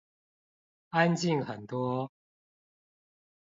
[0.89, 2.11] 安靜很多